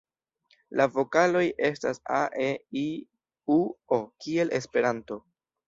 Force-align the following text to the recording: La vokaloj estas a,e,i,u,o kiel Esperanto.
La 0.79 0.87
vokaloj 0.95 1.43
estas 1.67 2.01
a,e,i,u,o 2.21 4.03
kiel 4.25 4.59
Esperanto. 4.63 5.23